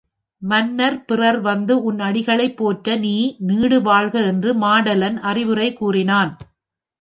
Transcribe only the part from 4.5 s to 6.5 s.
மாடலன் அறவுரை கூறினான்.